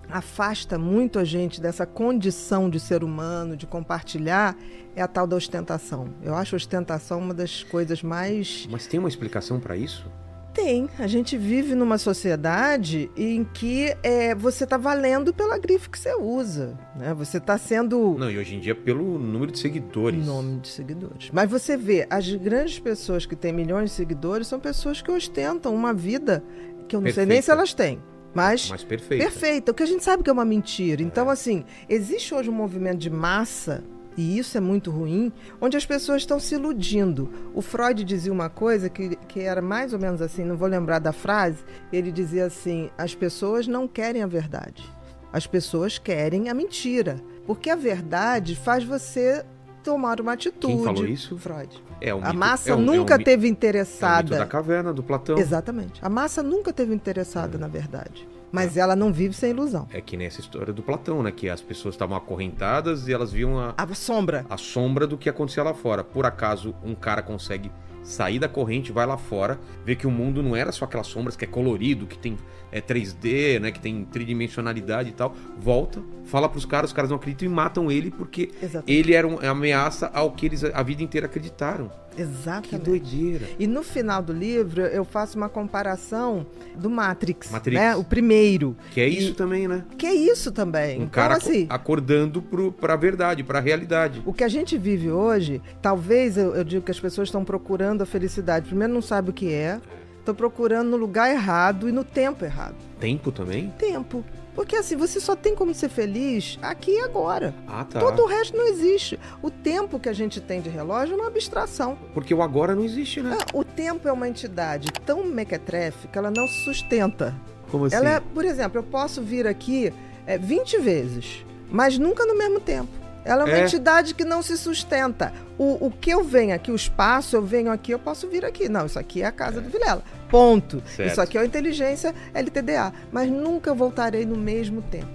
afasta 0.10 0.78
muito 0.78 1.18
a 1.18 1.24
gente 1.24 1.60
dessa 1.60 1.86
condição 1.88 2.70
de 2.70 2.80
ser 2.80 3.04
humano, 3.04 3.58
de 3.58 3.66
compartilhar, 3.66 4.56
é 4.96 5.02
a 5.02 5.08
tal 5.08 5.26
da 5.26 5.36
ostentação. 5.36 6.10
Eu 6.22 6.36
acho 6.36 6.56
a 6.56 6.58
ostentação 6.58 7.20
uma 7.20 7.34
das 7.34 7.64
coisas 7.64 8.04
mais 8.04 8.68
Mas 8.70 8.86
tem 8.86 9.00
uma 9.00 9.10
explicação 9.10 9.60
pra 9.60 9.76
isso? 9.76 10.06
Tem. 10.54 10.88
A 11.00 11.08
gente 11.08 11.38
vive 11.38 11.76
numa 11.76 11.98
sociedade 11.98 13.10
em 13.18 13.44
que 13.44 13.96
é, 14.04 14.36
você 14.36 14.64
está 14.64 14.78
valendo 14.78 15.34
pela 15.34 15.58
grife 15.58 15.90
que 15.90 15.98
você 16.00 16.14
usa. 16.16 16.78
Né? 16.96 17.14
Você 17.16 17.38
está 17.38 17.58
sendo 17.58 18.16
Não, 18.18 18.30
e 18.30 18.38
hoje 18.38 18.56
em 18.56 18.60
dia 18.60 18.76
pelo 18.76 19.18
número 19.18 19.52
de 19.52 19.60
seguidores. 19.60 20.26
nome 20.26 20.60
de 20.60 20.68
seguidores. 20.70 21.30
Mas 21.34 21.50
você 21.50 21.76
vê, 21.76 22.06
as 22.10 22.30
grandes 22.36 22.80
pessoas 22.80 23.26
que 23.26 23.36
têm 23.36 23.52
milhões 23.52 23.90
de 23.90 23.96
seguidores 23.96 24.48
são 24.48 24.60
pessoas 24.60 25.02
que 25.02 25.12
ostentam 25.12 25.74
uma 25.74 25.94
vida 25.94 26.44
que 26.88 26.96
eu 26.96 27.02
não 27.02 27.12
sei 27.12 27.26
nem 27.26 27.42
se 27.42 27.48
Perfeita. 27.48 27.52
elas 27.54 27.74
têm. 27.74 28.00
Mas, 28.34 28.70
Mas 28.70 28.84
perfeito. 28.84 29.22
perfeita. 29.22 29.72
O 29.72 29.76
que 29.76 29.84
a 29.84 29.86
gente 29.86 30.04
sabe 30.04 30.24
que 30.24 30.30
é 30.30 30.34
uma 30.34 30.44
mentira. 30.46 31.04
Então, 31.04 31.30
assim, 31.30 31.64
existe 31.88 32.34
hoje 32.34 32.50
um 32.50 32.54
movimento 32.54 32.98
de 32.98 33.10
massa. 33.10 33.84
E 34.16 34.38
isso 34.38 34.58
é 34.58 34.62
muito 34.62 34.92
ruim, 34.92 35.32
onde 35.60 35.76
as 35.76 35.86
pessoas 35.86 36.22
estão 36.22 36.40
se 36.40 36.56
iludindo. 36.56 37.30
O 37.54 37.62
Freud 37.62 38.04
dizia 38.04 38.32
uma 38.32 38.50
coisa 38.50 38.90
que, 38.90 39.16
que 39.28 39.40
era 39.40 39.62
mais 39.62 39.92
ou 39.94 40.00
menos 40.00 40.22
assim, 40.22 40.44
não 40.44 40.56
vou 40.56 40.68
lembrar 40.68 41.00
da 41.00 41.12
frase. 41.12 41.58
Ele 41.92 42.12
dizia 42.12 42.46
assim: 42.46 42.90
as 42.98 43.16
pessoas 43.16 43.68
não 43.68 43.88
querem 43.88 44.22
a 44.22 44.28
verdade, 44.28 44.84
as 45.32 45.48
pessoas 45.48 45.98
querem 45.98 46.50
a 46.50 46.54
mentira. 46.54 47.16
Porque 47.46 47.70
a 47.70 47.76
verdade 47.76 48.56
faz 48.56 48.84
você 48.84 49.44
tomar 49.84 50.22
uma 50.22 50.34
atitude. 50.34 50.84
falou 50.84 51.06
isso? 51.06 51.38
Freud. 51.38 51.84
É, 52.00 52.14
o 52.14 52.20
A 52.20 52.28
mito- 52.28 52.38
massa 52.38 52.70
é 52.70 52.74
um- 52.76 52.78
é 52.78 52.82
um 52.82 52.86
nunca 52.98 53.18
teve 53.18 53.48
é 53.48 53.50
interessada. 53.50 54.38
da 54.38 54.46
caverna, 54.46 54.94
do 54.94 55.04
Platão. 55.04 55.38
Exatamente. 55.38 56.00
A 56.02 56.08
massa 56.10 56.42
nunca 56.44 56.72
teve 56.72 56.94
interessada 56.94 57.58
É. 57.58 57.60
na 57.60 57.68
verdade. 57.68 58.26
Mas 58.54 58.78
ela 58.78 58.96
não 58.96 59.12
vive 59.12 59.34
sem 59.34 59.50
ilusão. 59.50 59.88
É 59.92 60.00
que 60.00 60.16
nessa 60.16 60.40
história 60.40 60.72
do 60.72 60.84
Platão, 60.84 61.24
né? 61.24 61.32
Que 61.32 61.50
as 61.50 61.60
pessoas 61.60 61.96
estavam 61.96 62.16
acorrentadas 62.16 63.08
e 63.08 63.14
elas 63.14 63.32
viam 63.34 63.58
a, 63.60 63.74
A 63.76 63.96
sombra. 63.96 64.46
a 64.48 64.58
sombra 64.58 65.08
do 65.08 65.18
que 65.18 65.28
acontecia 65.28 65.64
lá 65.64 65.74
fora. 65.74 66.04
Por 66.04 66.24
acaso, 66.26 66.76
um 66.84 66.94
cara 66.94 67.24
consegue 67.24 67.72
sair 68.04 68.38
da 68.40 68.48
corrente, 68.50 68.92
vai 68.92 69.06
lá 69.06 69.18
fora, 69.18 69.60
vê 69.86 69.96
que 69.96 70.06
o 70.06 70.12
mundo 70.12 70.44
não 70.44 70.56
era 70.56 70.72
só 70.72 70.86
aquelas 70.86 71.08
sombras 71.08 71.36
que 71.36 71.46
é 71.46 71.48
colorido, 71.48 72.06
que 72.06 72.18
tem 72.18 72.38
é 72.72 72.82
3D, 72.82 73.60
né, 73.60 73.72
que 73.72 73.80
tem 73.80 74.04
tridimensionalidade 74.04 75.10
e 75.10 75.14
tal, 75.14 75.36
volta, 75.60 76.02
fala 76.26 76.50
pros 76.50 76.66
caras, 76.66 76.90
os 76.90 76.94
caras 76.96 77.12
não 77.12 77.18
acreditam 77.18 77.46
e 77.46 77.50
matam 77.50 77.92
ele 77.92 78.10
porque 78.10 78.50
Exatamente. 78.62 78.92
ele 78.92 79.14
era 79.14 79.28
uma 79.28 79.48
ameaça 79.48 80.10
ao 80.12 80.32
que 80.32 80.48
eles 80.48 80.64
a 80.64 80.82
vida 80.82 81.04
inteira 81.04 81.28
acreditaram. 81.28 81.92
Que 82.16 82.22
Exatamente. 82.22 82.78
doideira. 82.86 83.46
E 83.60 83.66
no 83.68 83.82
final 83.84 84.22
do 84.24 84.32
livro 84.34 84.82
eu 84.82 85.04
faço 85.04 85.36
uma 85.38 85.50
comparação 85.50 86.46
do 86.76 86.88
Matrix, 86.90 87.50
Matrix. 87.52 87.80
né? 87.80 87.96
O 87.96 88.04
primeiro. 88.04 88.76
Que 88.92 89.02
é 89.02 89.10
E- 89.10 89.18
isso 89.18 89.34
também, 89.34 89.68
né? 89.68 89.84
Que 89.98 90.06
é 90.08 90.14
isso 90.14 90.52
também. 90.52 90.94
Um 90.94 91.04
então, 91.04 91.10
cara 91.10 91.38
assim, 91.38 91.66
acordando 91.70 92.42
pro, 92.42 92.72
pra 92.72 92.96
verdade, 92.96 93.44
pra 93.44 93.60
realidade. 93.60 94.22
o 94.26 94.34
que 94.34 94.44
a 94.44 94.48
gente 94.48 94.78
vive 94.78 95.10
hoje, 95.12 95.62
talvez 95.82 96.38
eu, 96.38 96.56
eu 96.56 96.64
digo 96.64 96.84
que 96.86 96.92
as 96.92 97.00
pessoas 97.00 97.28
estão 97.30 97.44
procurando 97.44 97.93
a 98.02 98.06
felicidade. 98.06 98.68
Primeiro 98.68 98.94
não 98.94 99.02
sabem 99.02 99.32
o 99.32 99.34
que 99.34 99.52
é, 99.52 99.80
estão 100.20 100.34
procurando 100.34 100.90
no 100.90 100.98
lugar 100.98 101.30
errado 101.30 101.88
e 101.88 101.92
no 101.92 102.04
tempo 102.04 102.44
errado. 102.44 102.76
Tempo 103.00 103.32
também? 103.32 103.74
Tempo. 103.78 104.24
Porque 104.56 104.76
assim, 104.76 104.96
você 104.96 105.20
só 105.20 105.36
tem 105.36 105.56
como 105.56 105.74
ser 105.74 105.90
feliz 105.90 106.60
aqui 106.62 106.92
e 106.92 107.00
agora. 107.00 107.54
Ah, 107.68 107.84
tá. 107.84 108.00
Todo 108.00 108.22
o 108.22 108.26
resto 108.28 108.56
não 108.56 108.68
existe. 108.68 109.20
O 109.42 109.50
tempo 109.50 110.00
que 110.00 110.08
a 110.08 110.14
gente 110.14 110.40
tem 110.40 110.62
de 110.62 110.70
relógio 110.70 111.14
é 111.14 111.18
uma 111.18 111.28
abstração. 111.28 111.98
Porque 112.14 112.34
o 112.34 112.42
agora 112.42 112.76
não 112.76 112.84
existe, 112.84 113.22
né? 113.22 113.36
Ah, 113.40 113.46
O 113.54 113.64
tempo 113.64 114.08
é 114.08 114.12
uma 114.12 114.28
entidade 114.28 114.90
tão 115.06 115.26
mequetrefe 115.26 116.08
que 116.08 116.18
ela 116.18 116.30
não 116.30 116.48
se 116.48 116.64
sustenta. 116.64 117.34
Como 117.72 117.86
assim? 117.86 117.96
Ela 117.96 118.10
é, 118.10 118.20
por 118.20 118.46
exemplo, 118.46 118.78
eu 118.78 118.84
posso 118.84 119.22
vir 119.24 119.48
aqui 119.48 119.92
é, 120.28 120.38
20 120.38 120.78
vezes, 120.80 121.44
mas 121.70 121.98
nunca 121.98 122.24
no 122.26 122.38
mesmo 122.38 122.60
tempo. 122.60 123.03
Ela 123.26 123.44
é 123.44 123.46
uma 123.46 123.58
É. 123.58 123.64
entidade 123.64 124.14
que 124.14 124.26
não 124.26 124.42
se 124.42 124.58
sustenta. 124.58 125.34
O, 125.58 125.88
o 125.88 125.92
que 125.92 126.10
eu 126.10 126.24
venho 126.24 126.54
aqui, 126.54 126.72
o 126.72 126.76
espaço, 126.76 127.36
eu 127.36 127.42
venho 127.42 127.72
aqui, 127.72 127.92
eu 127.92 128.00
posso 128.00 128.28
vir 128.30 128.44
aqui. 128.44 128.68
Não, 128.68 128.86
isso 128.86 129.00
aqui 129.00 129.22
é 129.22 129.26
a 129.26 129.32
casa 129.32 129.62
do 129.62 129.70
Vilela. 129.70 130.04
Ponto. 130.30 130.82
Certo. 130.88 131.12
Isso 131.12 131.22
aqui 131.22 131.38
é 131.38 131.42
a 131.42 131.46
inteligência 131.46 132.14
LTDA. 132.34 132.92
Mas 133.12 133.30
nunca 133.30 133.74
voltarei 133.74 134.26
no 134.26 134.36
mesmo 134.36 134.82
tempo. 134.82 135.08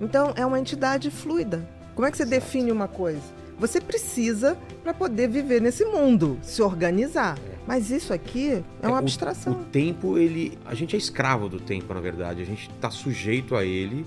Então, 0.00 0.32
é 0.36 0.44
uma 0.46 0.58
entidade 0.60 1.10
fluida. 1.10 1.66
Como 1.94 2.06
é 2.06 2.10
que 2.10 2.16
você 2.16 2.26
Certo. 2.26 2.40
define 2.42 2.70
uma 2.72 2.88
coisa? 2.88 3.20
Você 3.58 3.80
precisa 3.80 4.56
para 4.82 4.92
poder 4.92 5.28
viver 5.28 5.62
nesse 5.62 5.84
mundo, 5.86 6.38
se 6.42 6.60
organizar. 6.62 7.38
Mas 7.66 7.90
isso 7.90 8.12
aqui 8.12 8.62
é 8.82 8.86
uma 8.86 8.96
o- 8.96 8.98
abstração. 8.98 9.54
O, 9.54 9.64
tempo, 9.64 10.18
ele. 10.18 10.58
A 10.66 10.74
gente 10.74 10.94
é 10.94 10.98
escravo 10.98 11.48
do 11.48 11.58
tempo, 11.58 11.92
na 11.94 12.00
verdade. 12.00 12.42
A 12.42 12.44
gente 12.44 12.68
tá 12.80 12.90
sujeito 12.90 13.56
a 13.56 13.64
ele. 13.64 14.06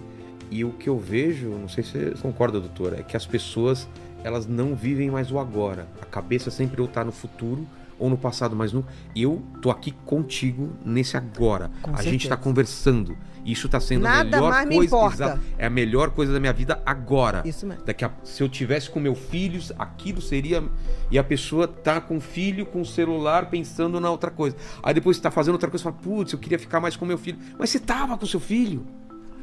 E 0.51 0.65
o 0.65 0.71
que 0.71 0.89
eu 0.89 0.97
vejo, 0.97 1.49
não 1.49 1.69
sei 1.69 1.83
se 1.83 1.91
você 1.91 2.21
concorda, 2.21 2.59
doutora, 2.59 2.99
é 2.99 3.03
que 3.03 3.15
as 3.15 3.25
pessoas 3.25 3.87
elas 4.23 4.47
não 4.47 4.75
vivem 4.75 5.09
mais 5.09 5.31
o 5.31 5.39
agora. 5.39 5.87
A 6.01 6.05
cabeça 6.05 6.51
sempre 6.51 6.81
ou 6.81 6.87
tá 6.87 7.03
no 7.03 7.11
futuro 7.11 7.65
ou 7.97 8.09
no 8.09 8.17
passado, 8.17 8.55
mas 8.55 8.71
no. 8.71 8.85
Eu 9.15 9.41
tô 9.61 9.69
aqui 9.69 9.91
contigo 10.05 10.71
nesse 10.85 11.17
agora. 11.17 11.69
Com 11.81 11.91
a 11.91 12.01
gente 12.01 12.23
certeza. 12.23 12.29
tá 12.29 12.37
conversando. 12.37 13.17
Isso 13.45 13.69
tá 13.69 13.79
sendo 13.79 14.05
a 14.05 14.09
Nada 14.09 14.37
melhor 14.37 14.49
mais 14.51 14.67
me 14.67 14.75
coisa. 14.75 14.95
importa. 14.95 15.15
exato, 15.15 15.41
é 15.57 15.65
a 15.65 15.69
melhor 15.69 16.11
coisa 16.11 16.33
da 16.33 16.39
minha 16.39 16.53
vida 16.53 16.81
agora. 16.85 17.41
Isso 17.45 17.65
mesmo. 17.65 17.83
Daqui 17.85 18.03
a, 18.03 18.11
se 18.23 18.43
eu 18.43 18.49
tivesse 18.49 18.89
com 18.89 18.99
meu 18.99 19.15
filho, 19.15 19.61
aquilo 19.77 20.21
seria. 20.21 20.63
E 21.09 21.17
a 21.17 21.23
pessoa 21.23 21.67
tá 21.67 21.99
com 22.01 22.17
o 22.17 22.21
filho, 22.21 22.65
com 22.65 22.81
o 22.81 22.85
celular, 22.85 23.49
pensando 23.49 23.99
na 23.99 24.09
outra 24.11 24.29
coisa. 24.29 24.55
Aí 24.83 24.93
depois 24.93 25.17
você 25.17 25.23
tá 25.23 25.31
fazendo 25.31 25.53
outra 25.53 25.69
coisa 25.69 25.81
e 25.81 25.85
fala, 25.85 25.95
putz, 25.95 26.33
eu 26.33 26.39
queria 26.39 26.59
ficar 26.59 26.79
mais 26.79 26.95
com 26.95 27.05
meu 27.05 27.17
filho. 27.17 27.37
Mas 27.57 27.69
você 27.69 27.79
tava 27.79 28.17
com 28.17 28.25
seu 28.25 28.39
filho. 28.39 28.85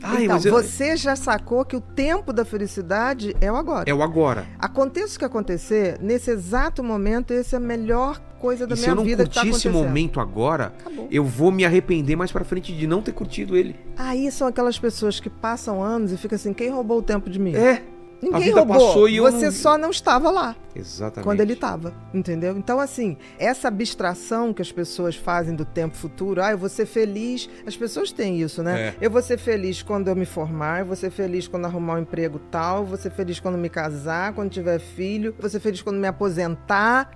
Ai, 0.02 0.24
então, 0.24 0.38
eu- 0.44 0.52
você 0.52 0.96
já 0.96 1.16
sacou 1.16 1.64
que 1.64 1.74
o 1.76 1.80
tempo 1.80 2.32
da 2.32 2.44
felicidade 2.44 3.34
é 3.40 3.50
o 3.50 3.56
agora. 3.56 3.88
É 3.90 3.94
o 3.94 4.02
agora. 4.02 4.46
Aconteça 4.58 5.16
o 5.16 5.18
que 5.18 5.24
acontecer, 5.24 5.98
nesse 6.00 6.30
exato 6.30 6.82
momento, 6.82 7.32
essa 7.32 7.56
é 7.56 7.58
a 7.58 7.60
melhor 7.60 8.20
coisa 8.38 8.66
da 8.66 8.74
E 8.74 8.76
se 8.76 8.82
minha 8.82 8.92
eu 8.92 8.96
não 8.96 9.04
vida 9.04 9.24
que 9.24 9.30
tá 9.30 9.40
curtir 9.40 9.56
esse 9.56 9.66
acontecendo. 9.68 9.88
momento 9.88 10.20
agora, 10.20 10.72
Acabou. 10.78 11.08
eu 11.10 11.24
vou 11.24 11.50
me 11.50 11.64
arrepender 11.64 12.14
mais 12.16 12.30
pra 12.30 12.44
frente 12.44 12.72
de 12.76 12.86
não 12.86 13.00
ter 13.02 13.12
curtido 13.12 13.56
ele. 13.56 13.74
Aí 13.96 14.30
são 14.30 14.46
aquelas 14.46 14.78
pessoas 14.78 15.18
que 15.18 15.30
passam 15.30 15.82
anos 15.82 16.12
e 16.12 16.16
ficam 16.16 16.36
assim, 16.36 16.52
quem 16.52 16.68
roubou 16.70 16.98
o 16.98 17.02
tempo 17.02 17.30
de 17.30 17.38
mim? 17.38 17.54
É. 17.56 17.82
Ninguém 18.22 18.50
roubou. 18.50 19.08
e 19.08 19.20
Você 19.20 19.44
não- 19.46 19.52
só 19.52 19.76
não 19.78 19.90
estava 19.90 20.30
lá 20.30 20.56
Exatamente. 20.74 21.24
quando 21.24 21.40
ele 21.40 21.52
estava, 21.52 21.92
entendeu? 22.14 22.56
Então, 22.56 22.80
assim, 22.80 23.16
essa 23.38 23.68
abstração 23.68 24.52
que 24.52 24.62
as 24.62 24.72
pessoas 24.72 25.14
fazem 25.16 25.54
do 25.54 25.64
tempo 25.64 25.94
futuro, 25.96 26.42
ah, 26.42 26.50
eu 26.50 26.58
vou 26.58 26.68
ser 26.68 26.86
feliz. 26.86 27.48
As 27.66 27.76
pessoas 27.76 28.12
têm 28.12 28.40
isso, 28.40 28.62
né? 28.62 28.80
É. 28.88 28.94
Eu 29.00 29.10
vou 29.10 29.22
ser 29.22 29.38
feliz 29.38 29.82
quando 29.82 30.08
eu 30.08 30.16
me 30.16 30.24
formar, 30.24 30.80
eu 30.80 30.86
vou 30.86 30.96
ser 30.96 31.10
feliz 31.10 31.46
quando 31.46 31.66
arrumar 31.66 31.94
um 31.94 31.98
emprego 31.98 32.38
tal, 32.50 32.78
eu 32.78 32.86
vou 32.86 32.96
ser 32.96 33.10
feliz 33.10 33.38
quando 33.38 33.58
me 33.58 33.68
casar, 33.68 34.32
quando 34.32 34.50
tiver 34.50 34.78
filho, 34.78 35.34
eu 35.36 35.40
vou 35.40 35.50
ser 35.50 35.60
feliz 35.60 35.82
quando 35.82 35.96
me 35.98 36.06
aposentar. 36.08 37.10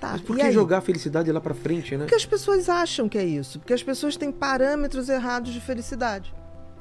Tá, 0.00 0.12
Mas 0.12 0.22
por 0.22 0.34
que 0.34 0.50
jogar 0.50 0.78
a 0.78 0.80
felicidade 0.80 1.30
lá 1.30 1.42
pra 1.42 1.52
frente, 1.52 1.92
né? 1.94 2.04
Porque 2.04 2.14
as 2.14 2.24
pessoas 2.24 2.70
acham 2.70 3.06
que 3.06 3.18
é 3.18 3.24
isso. 3.24 3.58
Porque 3.58 3.74
as 3.74 3.82
pessoas 3.82 4.16
têm 4.16 4.32
parâmetros 4.32 5.10
errados 5.10 5.52
de 5.52 5.60
felicidade. 5.60 6.32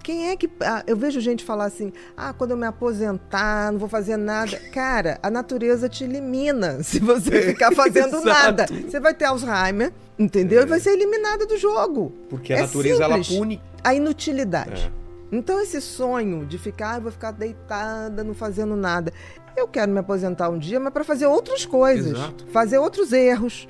Quem 0.09 0.29
é 0.29 0.35
que. 0.35 0.49
ah, 0.61 0.81
eu 0.87 0.97
vejo 0.97 1.21
gente 1.21 1.43
falar 1.43 1.65
assim: 1.65 1.93
ah, 2.17 2.33
quando 2.33 2.49
eu 2.49 2.57
me 2.57 2.65
aposentar, 2.65 3.71
não 3.71 3.77
vou 3.77 3.87
fazer 3.87 4.17
nada. 4.17 4.57
Cara, 4.73 5.19
a 5.21 5.29
natureza 5.29 5.87
te 5.87 6.03
elimina 6.03 6.81
se 6.83 6.97
você 6.99 7.43
ficar 7.43 7.71
fazendo 7.73 8.19
nada. 8.23 8.65
Você 8.65 8.99
vai 8.99 9.13
ter 9.13 9.25
Alzheimer, 9.25 9.93
entendeu? 10.17 10.63
E 10.63 10.65
vai 10.65 10.79
ser 10.79 10.93
eliminada 10.93 11.45
do 11.45 11.55
jogo. 11.59 12.11
Porque 12.27 12.51
a 12.53 12.57
É 12.57 12.61
natureza 12.61 13.03
ela 13.03 13.17
simples. 13.17 13.37
pune. 13.37 13.61
A 13.83 13.93
inutilidade. 13.93 14.91
É. 14.95 14.99
Então, 15.31 15.61
esse 15.61 15.79
sonho 15.79 16.43
de 16.43 16.57
ficar, 16.57 16.93
ah, 16.93 16.97
eu 16.97 17.01
vou 17.03 17.11
ficar 17.11 17.29
deitada, 17.29 18.23
não 18.23 18.33
fazendo 18.33 18.75
nada. 18.75 19.13
Eu 19.55 19.67
quero 19.67 19.91
me 19.91 19.99
aposentar 19.99 20.49
um 20.49 20.57
dia, 20.57 20.79
mas 20.79 20.91
para 20.91 21.03
fazer 21.03 21.27
outras 21.27 21.65
coisas. 21.67 22.13
Exato. 22.13 22.47
Fazer 22.51 22.79
outros 22.79 23.13
erros. 23.13 23.67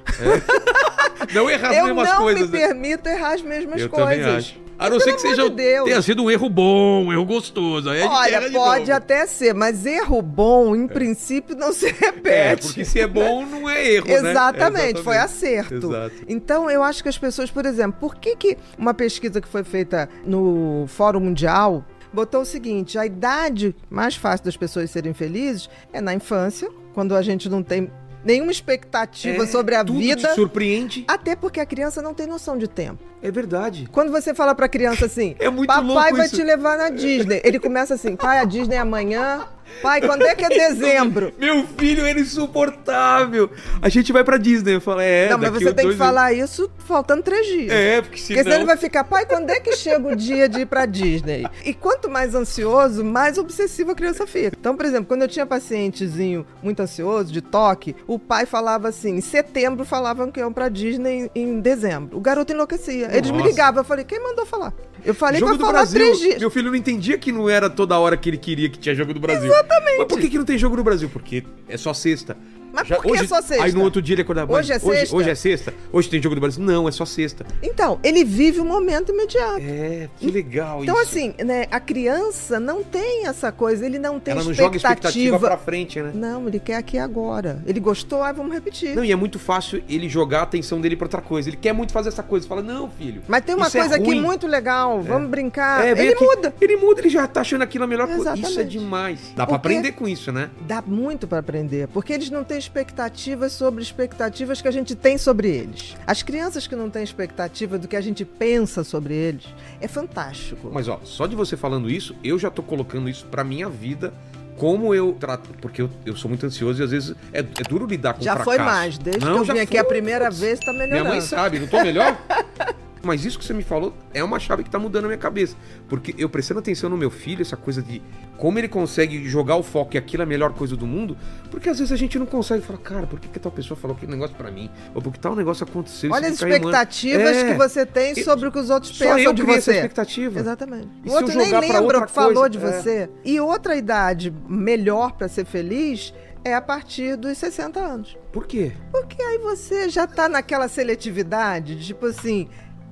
Não 1.33 1.49
errar 1.49 1.71
as 1.71 1.77
eu 1.77 1.85
mesmas 1.87 2.07
não 2.09 2.17
coisas. 2.17 2.49
me 2.49 2.57
né? 2.59 2.65
permito 2.67 3.09
errar 3.09 3.33
as 3.33 3.41
mesmas 3.41 3.81
Eu 3.81 3.89
coisas. 3.89 4.09
também 4.15 4.37
acho. 4.37 4.68
A 4.79 4.89
não 4.89 4.99
ser 4.99 5.13
que 5.13 5.19
seja, 5.21 5.49
de 5.49 5.55
Deus. 5.55 5.85
tenha 5.89 6.01
sido 6.01 6.23
um 6.23 6.31
erro 6.31 6.49
bom, 6.49 7.05
um 7.05 7.11
erro 7.13 7.25
gostoso. 7.25 7.89
Aí 7.89 8.01
Olha, 8.01 8.39
de 8.47 8.51
pode 8.55 8.91
até 8.91 9.27
ser, 9.27 9.53
mas 9.53 9.85
erro 9.85 10.21
bom, 10.21 10.73
em 10.75 10.87
princípio, 10.87 11.55
não 11.55 11.73
se 11.73 11.87
repete. 11.91 12.29
É, 12.29 12.55
porque 12.55 12.85
se 12.85 12.99
é 12.99 13.05
bom, 13.07 13.45
não 13.45 13.69
é 13.69 13.85
erro, 13.91 14.07
né? 14.07 14.31
Exatamente, 14.31 15.01
foi 15.03 15.17
acerto. 15.17 15.75
Exato. 15.75 16.15
Então, 16.27 16.69
eu 16.71 16.81
acho 16.81 17.03
que 17.03 17.09
as 17.09 17.17
pessoas, 17.17 17.51
por 17.51 17.65
exemplo, 17.65 17.97
por 17.99 18.15
que, 18.15 18.35
que 18.37 18.57
uma 18.77 18.93
pesquisa 18.93 19.41
que 19.41 19.47
foi 19.47 19.63
feita 19.65 20.07
no 20.25 20.85
Fórum 20.87 21.19
Mundial 21.19 21.83
botou 22.13 22.41
o 22.41 22.45
seguinte: 22.45 22.97
a 22.97 23.05
idade 23.05 23.75
mais 23.89 24.15
fácil 24.15 24.45
das 24.45 24.55
pessoas 24.55 24.89
serem 24.89 25.13
felizes 25.13 25.69
é 25.91 25.99
na 25.99 26.13
infância, 26.13 26.69
quando 26.93 27.15
a 27.15 27.21
gente 27.21 27.49
não 27.49 27.61
tem 27.61 27.91
nenhuma 28.23 28.51
expectativa 28.51 29.43
É, 29.43 29.47
sobre 29.47 29.75
a 29.75 29.83
tudo 29.83 29.99
vida. 29.99 30.27
te 30.29 30.35
surpreende. 30.35 31.05
Até 31.07 31.35
porque 31.35 31.59
a 31.59 31.65
criança 31.65 32.01
não 32.01 32.13
tem 32.13 32.27
noção 32.27 32.57
de 32.57 32.67
tempo. 32.67 33.08
É 33.21 33.29
verdade. 33.31 33.87
Quando 33.91 34.11
você 34.11 34.33
fala 34.33 34.55
pra 34.55 34.67
criança 34.69 35.05
assim, 35.05 35.35
É 35.39 35.49
muito 35.49 35.67
papai 35.67 36.13
vai 36.13 36.25
isso. 36.25 36.35
te 36.35 36.43
levar 36.43 36.77
na 36.77 36.89
Disney. 36.89 37.41
Ele 37.43 37.59
começa 37.59 37.93
assim, 37.95 38.15
pai, 38.15 38.39
a 38.39 38.45
Disney 38.45 38.75
é 38.75 38.79
amanhã. 38.79 39.45
Pai, 39.83 40.01
quando 40.01 40.23
é 40.23 40.33
que 40.33 40.43
é 40.43 40.49
dezembro? 40.49 41.31
Meu 41.37 41.63
filho 41.77 42.03
era 42.03 42.19
insuportável. 42.19 43.49
A 43.81 43.87
gente 43.87 44.11
vai 44.11 44.23
pra 44.23 44.37
Disney. 44.37 44.75
Eu 44.75 44.81
falo, 44.81 44.99
é, 44.99 45.29
não, 45.29 45.37
mas 45.37 45.51
você 45.51 45.71
tem 45.73 45.89
que 45.89 45.95
falar 45.95 46.33
isso 46.33 46.69
faltando 46.79 47.21
três 47.23 47.45
dias. 47.45 47.71
É, 47.71 48.01
porque 48.01 48.17
Porque 48.17 48.21
senão... 48.21 48.43
senão 48.43 48.55
ele 48.57 48.65
vai 48.65 48.77
ficar, 48.77 49.03
pai, 49.03 49.25
quando 49.25 49.49
é 49.49 49.59
que 49.59 49.75
chega 49.75 50.07
o 50.07 50.15
dia 50.15 50.49
de 50.49 50.61
ir 50.61 50.65
pra 50.65 50.85
Disney? 50.85 51.45
E 51.63 51.73
quanto 51.73 52.09
mais 52.09 52.33
ansioso, 52.35 53.03
mais 53.05 53.37
obsessiva 53.37 53.91
a 53.91 53.95
criança 53.95 54.25
fica. 54.25 54.57
Então, 54.59 54.75
por 54.75 54.85
exemplo, 54.85 55.05
quando 55.05 55.21
eu 55.21 55.27
tinha 55.27 55.45
pacientezinho 55.45 56.45
muito 56.61 56.81
ansioso, 56.81 57.31
de 57.31 57.41
toque, 57.41 57.95
o 58.07 58.17
pai 58.17 58.45
falava 58.45 58.87
assim, 58.89 59.17
em 59.17 59.21
setembro 59.21 59.85
falavam 59.85 60.31
que 60.31 60.39
iam 60.39 60.51
pra 60.51 60.67
Disney 60.67 61.29
em 61.35 61.59
dezembro. 61.59 62.17
O 62.17 62.21
garoto 62.21 62.51
enlouquecia. 62.51 63.08
Eles 63.11 63.31
me 63.31 63.41
ligavam, 63.43 63.81
eu 63.81 63.85
falei, 63.85 64.05
quem 64.05 64.21
mandou 64.21 64.45
falar? 64.45 64.73
Eu 65.03 65.13
falei 65.13 65.39
Jogo 65.39 65.57
falar 65.57 65.71
Brasil. 65.71 65.99
três 65.99 66.19
dias. 66.19 66.39
Meu 66.39 66.49
filho 66.49 66.69
não 66.69 66.75
entendia 66.75 67.17
que 67.17 67.31
não 67.31 67.49
era 67.49 67.69
toda 67.69 67.97
hora 67.97 68.15
que 68.17 68.29
ele 68.29 68.37
queria 68.37 68.69
que 68.69 68.77
tinha 68.77 68.93
jogo 68.93 69.13
do 69.13 69.19
Brasil. 69.19 69.51
Exatamente. 69.51 69.97
Mas 69.97 70.07
por 70.07 70.19
que, 70.19 70.29
que 70.29 70.37
não 70.37 70.45
tem 70.45 70.57
jogo 70.57 70.75
no 70.75 70.83
Brasil? 70.83 71.09
Porque 71.11 71.43
é 71.67 71.77
só 71.77 71.93
sexta. 71.93 72.37
Mas 72.71 72.87
por 72.87 73.01
que 73.03 73.11
hoje, 73.11 73.27
só 73.27 73.41
sexta? 73.41 73.63
Aí 73.63 73.71
no 73.71 73.81
outro 73.83 74.01
dia 74.01 74.15
ele 74.15 74.21
acordava. 74.21 74.51
Hoje 74.53 74.69
"Mas 74.73 74.83
é 74.83 74.89
sexta?" 74.95 75.15
Hoje, 75.15 75.29
é 75.29 75.35
sexta? 75.35 75.73
Hoje 75.91 76.09
tem 76.09 76.21
jogo 76.21 76.35
do 76.35 76.41
Brasil? 76.41 76.63
Não, 76.63 76.87
é 76.87 76.91
só 76.91 77.05
sexta. 77.05 77.45
Então, 77.63 77.99
ele 78.03 78.23
vive 78.23 78.59
o 78.59 78.65
momento 78.65 79.11
imediato. 79.11 79.59
É, 79.61 80.09
que 80.17 80.29
legal 80.29 80.83
Então, 80.83 80.95
isso. 81.01 81.03
assim, 81.11 81.33
né, 81.43 81.65
a 81.71 81.79
criança 81.79 82.59
não 82.59 82.83
tem 82.83 83.25
essa 83.27 83.51
coisa, 83.51 83.85
ele 83.85 83.97
não 83.99 84.19
tem 84.19 84.33
Ela 84.33 84.43
não 84.43 84.53
joga 84.53 84.77
expectativa. 84.77 85.09
expectativa 85.35 85.39
pra 85.39 85.57
frente, 85.57 86.01
né? 86.01 86.11
Não, 86.13 86.47
ele 86.47 86.59
quer 86.59 86.75
aqui 86.75 86.97
agora. 86.97 87.61
Ele 87.65 87.79
gostou, 87.79 88.21
ah, 88.23 88.31
vamos 88.31 88.53
repetir. 88.53 88.95
Não, 88.95 89.03
e 89.03 89.11
é 89.11 89.15
muito 89.15 89.39
fácil 89.39 89.83
ele 89.89 90.07
jogar 90.07 90.39
a 90.41 90.43
atenção 90.43 90.79
dele 90.79 90.95
pra 90.95 91.05
outra 91.05 91.21
coisa. 91.21 91.49
Ele 91.49 91.57
quer 91.57 91.73
muito 91.73 91.91
fazer 91.91 92.09
essa 92.09 92.23
coisa. 92.23 92.47
Fala, 92.47 92.61
não, 92.61 92.89
filho. 92.89 93.21
Mas 93.27 93.43
tem 93.43 93.55
uma 93.55 93.67
é 93.67 93.71
coisa 93.71 93.95
aqui 93.95 94.05
ruim." 94.05 94.21
muito 94.21 94.45
legal, 94.47 95.01
vamos 95.01 95.29
brincar. 95.29 95.85
É, 95.85 95.91
ele 95.91 96.13
aqui. 96.13 96.23
muda. 96.23 96.53
Ele 96.61 96.77
muda, 96.77 97.01
ele 97.01 97.09
já 97.09 97.27
tá 97.27 97.41
achando 97.41 97.61
aquilo 97.63 97.83
a 97.83 97.87
melhor 97.87 98.07
coisa. 98.07 98.33
Isso 98.33 98.45
é 98.45 98.49
Exatamente. 98.49 98.77
demais. 98.77 99.19
Dá 99.35 99.45
pra 99.45 99.57
Porque- 99.57 99.67
aprender 99.77 99.91
com 99.93 100.07
isso, 100.07 100.31
né? 100.31 100.49
Dá 100.61 100.81
muito 100.85 101.27
para 101.27 101.39
aprender, 101.39 101.87
porque 101.87 102.13
eles 102.13 102.29
não 102.29 102.43
têm 102.43 102.58
expectativas 102.59 103.53
sobre 103.53 103.81
expectativas 103.81 104.61
que 104.61 104.67
a 104.67 104.71
gente 104.71 104.95
tem 104.95 105.17
sobre 105.17 105.49
eles. 105.49 105.95
As 106.05 106.21
crianças 106.21 106.67
que 106.67 106.75
não 106.75 106.89
têm 106.89 107.03
expectativa 107.03 107.77
do 107.77 107.87
que 107.87 107.95
a 107.95 108.01
gente 108.01 108.23
pensa 108.23 108.83
sobre 108.83 109.13
eles, 109.13 109.45
é 109.81 109.87
fantástico. 109.87 110.69
Mas 110.71 110.87
ó, 110.87 110.99
só 111.03 111.25
de 111.25 111.35
você 111.35 111.57
falando 111.57 111.89
isso, 111.89 112.15
eu 112.23 112.37
já 112.37 112.49
tô 112.51 112.61
colocando 112.61 113.09
isso 113.09 113.25
pra 113.25 113.43
minha 113.43 113.69
vida. 113.69 114.13
Como 114.57 114.93
eu 114.93 115.13
trato. 115.17 115.49
Porque 115.61 115.81
eu, 115.81 115.89
eu 116.05 116.17
sou 116.17 116.27
muito 116.27 116.45
ansioso 116.45 116.81
e 116.81 116.83
às 116.83 116.91
vezes 116.91 117.15
é, 117.31 117.39
é 117.39 117.43
duro 117.69 117.85
lidar 117.85 118.15
com 118.15 118.21
Já 118.21 118.33
fracasso. 118.35 118.57
foi 118.57 118.65
mais, 118.65 118.97
desde 118.97 119.23
Não, 119.23 119.35
que 119.35 119.39
eu 119.39 119.45
já 119.45 119.53
vim 119.53 119.59
aqui 119.61 119.77
a 119.77 119.85
primeira 119.85 120.29
vez, 120.29 120.59
tá 120.59 120.73
melhorando. 120.73 121.01
Minha 121.01 121.13
mãe 121.13 121.21
sabe, 121.21 121.59
não 121.59 121.67
tô 121.67 121.81
melhor? 121.81 122.17
Mas 123.01 123.23
isso 123.23 123.39
que 123.39 123.45
você 123.45 123.53
me 123.53 123.63
falou 123.63 123.93
é 124.13 124.23
uma 124.23 124.39
chave 124.39 124.63
que 124.63 124.69
tá 124.69 124.77
mudando 124.77 125.05
a 125.05 125.07
minha 125.07 125.17
cabeça. 125.17 125.55
Porque 125.87 126.13
eu 126.17 126.27
prestando 126.29 126.59
atenção 126.59 126.89
no 126.89 126.97
meu 126.97 127.09
filho, 127.09 127.41
essa 127.41 127.55
coisa 127.55 127.81
de 127.81 128.01
como 128.37 128.57
ele 128.59 128.67
consegue 128.69 129.27
jogar 129.27 129.55
o 129.57 129.63
foco 129.63 129.95
e 129.95 129.97
aquilo 129.97 130.23
é 130.23 130.25
a 130.25 130.27
melhor 130.27 130.53
coisa 130.53 130.75
do 130.75 130.87
mundo, 130.87 131.17
porque 131.51 131.69
às 131.69 131.77
vezes 131.79 131.91
a 131.91 131.95
gente 131.97 132.17
não 132.17 132.25
consegue 132.25 132.63
falar, 132.65 132.79
cara, 132.79 133.05
por 133.07 133.19
que, 133.19 133.27
que 133.27 133.37
tal 133.39 133.51
pessoa 133.51 133.77
falou 133.77 133.95
aquele 133.97 134.11
negócio 134.13 134.35
pra 134.35 134.49
mim? 134.49 134.69
Ou 134.95 135.01
por 135.01 135.11
que 135.11 135.19
tal 135.19 135.35
negócio 135.35 135.63
aconteceu? 135.65 136.11
Olha 136.11 136.27
as 136.29 136.35
expectativas 136.35 137.35
É. 137.37 137.51
que 137.51 137.57
você 137.57 137.85
tem 137.85 138.13
Eu- 138.17 138.23
sobre 138.23 138.47
o 138.47 138.51
que 138.51 138.59
os 138.59 138.69
outros 138.69 138.97
pensam 138.97 139.17
eu 139.19 139.33
de 139.33 139.41
criei 139.41 139.57
essa 139.57 139.71
você. 139.71 139.77
expectativa. 139.77 140.39
Exatamente. 140.39 140.87
E 141.03 141.09
o 141.09 141.11
eu 141.11 141.15
outro 141.15 141.37
nem 141.37 141.51
lembra 141.51 141.99
o 141.99 142.05
que 142.05 142.11
falou 142.11 142.33
coisa? 142.33 142.49
de 142.49 142.57
É. 142.57 142.61
você. 142.61 143.09
E 143.25 143.39
outra 143.39 143.75
idade 143.75 144.33
melhor 144.47 145.13
para 145.13 145.27
ser 145.27 145.45
feliz 145.45 146.13
é 146.45 146.53
a 146.55 146.61
partir 146.61 147.17
dos 147.17 147.37
60 147.37 147.79
anos. 147.81 148.17
Por 148.31 148.47
quê? 148.47 148.71
Porque 148.91 149.21
aí 149.21 149.37
você 149.39 149.89
já 149.89 150.07
tá 150.07 150.29
naquela 150.29 150.69
seletividade, 150.69 151.75
de, 151.75 151.87
tipo 151.87 152.05
assim, 152.05 152.47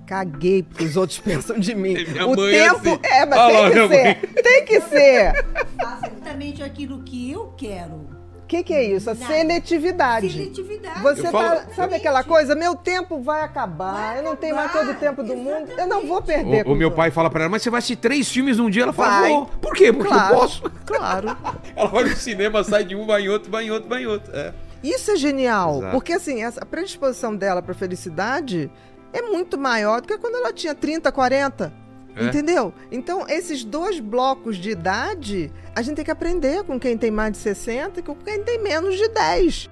caguei 0.08 0.64
porque 0.64 0.86
os 0.86 0.98
outros 0.98 1.20
pensam 1.22 1.60
de 1.60 1.76
mim. 1.76 1.94
O 1.94 2.48
é 2.48 2.52
tempo 2.52 2.78
assim. 2.80 3.00
é, 3.04 3.26
mas 3.26 3.40
Olha 3.40 3.60
lá, 3.60 3.70
tem 3.70 3.88
minha 3.88 4.16
que 4.16 4.28
ser. 4.28 4.42
Tem 4.44 4.66
que 4.66 4.82
ser. 4.82 5.46
Faço 5.80 6.06
exatamente 6.06 6.64
aquilo 6.64 7.04
que 7.04 7.32
eu 7.32 7.54
quero. 7.58 8.18
O 8.44 8.48
que, 8.48 8.64
que 8.64 8.74
é 8.74 8.82
isso? 8.82 9.10
A 9.10 9.16
seletividade. 9.16 10.32
Seletividade. 10.32 11.02
Você 11.02 11.28
Eu 11.28 11.32
falo- 11.32 11.60
tá, 11.60 11.68
sabe 11.76 11.96
aquela 11.96 12.24
coisa? 12.24 12.56
Meu 12.56 12.76
tempo 12.76 13.20
vai 13.22 13.42
acabar. 13.42 14.16
eu 14.16 14.24
não 14.24 14.38
tenho 14.38 14.56
mais 14.56 14.72
todo 14.72 14.92
o 14.92 14.94
tempo 14.94 15.22
do 15.22 15.36
mundo. 15.36 15.70
Eu 15.78 15.86
não 15.86 16.08
vou 16.08 16.22
perder. 16.22 16.66
O, 16.66 16.72
o 16.72 16.76
meu 16.76 16.90
pai 16.90 17.12
fala 17.12 17.30
pra 17.30 17.42
ela, 17.42 17.50
mas 17.50 17.62
você 17.62 17.70
vai 17.70 17.80
assistir 17.80 17.98
três 17.98 18.30
filmes 18.30 18.58
num 18.58 18.70
dia? 18.70 18.84
Ela 18.84 18.94
fala, 18.94 19.20
Vai. 19.20 19.30
vou. 19.32 19.46
Por 19.48 19.74
quê? 19.74 19.92
Porque 19.92 20.08
Claro. 20.08 20.34
eu 20.34 20.40
posso. 20.40 20.64
Claro. 20.86 21.38
Ela 21.76 21.90
vai 21.90 22.04
no 22.06 22.16
cinema, 22.16 22.64
sai 22.64 22.86
de 22.86 22.96
um, 22.96 23.06
vai 23.06 23.24
em 23.24 23.28
outro, 23.28 23.52
vai 23.52 23.66
em 23.66 23.72
outro, 23.72 23.90
vai 23.90 24.04
em 24.04 24.08
outro. 24.08 24.34
É. 24.34 24.54
Isso 24.82 25.12
é 25.12 25.16
genial, 25.18 25.80
Exato. 25.80 25.92
porque 25.92 26.14
assim, 26.14 26.42
essa- 26.42 26.62
a 26.62 26.66
predisposição 26.66 27.36
dela 27.36 27.62
para 27.62 27.74
felicidade 27.74 28.72
é 29.18 29.22
muito 29.22 29.58
maior 29.58 30.02
do 30.02 30.08
que 30.08 30.18
quando 30.18 30.36
ela 30.36 30.54
tinha 30.54 30.74
30, 30.76 31.12
40. 31.12 31.74
É. 32.16 32.26
Entendeu? 32.26 32.74
Então, 32.92 33.26
esses 33.28 33.64
dois 33.64 34.00
blocos 34.00 34.58
de 34.58 34.72
idade, 34.72 35.52
a 35.76 35.82
gente 35.84 35.98
tem 35.98 36.06
que 36.06 36.12
aprender 36.12 36.64
com 36.64 36.80
quem 36.80 36.98
tem 36.98 37.12
mais 37.12 37.34
de 37.34 37.38
60 37.38 38.00
e 38.00 38.04
com 38.04 38.16
quem 38.16 38.44
tem 38.44 38.62
menos 38.62 38.98
de 38.98 39.08
10. 39.08 39.70